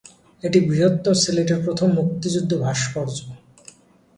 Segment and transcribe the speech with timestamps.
[0.43, 3.17] এটি বৃহত্তর সিলেটের প্রথম মুক্তিযুদ্ধ ভাস্কর্য।